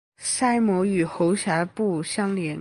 [0.17, 2.59] 鳃膜与喉峡部相连。